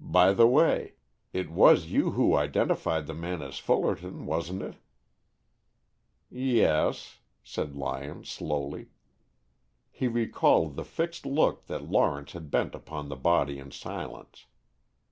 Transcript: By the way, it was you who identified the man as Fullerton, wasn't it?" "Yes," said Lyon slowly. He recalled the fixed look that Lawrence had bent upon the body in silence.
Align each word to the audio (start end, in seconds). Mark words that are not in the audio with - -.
By 0.00 0.32
the 0.32 0.48
way, 0.48 0.94
it 1.32 1.48
was 1.48 1.86
you 1.92 2.10
who 2.10 2.34
identified 2.34 3.06
the 3.06 3.14
man 3.14 3.40
as 3.40 3.60
Fullerton, 3.60 4.26
wasn't 4.26 4.62
it?" 4.62 4.74
"Yes," 6.28 7.20
said 7.44 7.76
Lyon 7.76 8.24
slowly. 8.24 8.88
He 9.92 10.08
recalled 10.08 10.74
the 10.74 10.82
fixed 10.82 11.24
look 11.24 11.66
that 11.66 11.88
Lawrence 11.88 12.32
had 12.32 12.50
bent 12.50 12.74
upon 12.74 13.08
the 13.10 13.14
body 13.16 13.60
in 13.60 13.70
silence. 13.70 14.46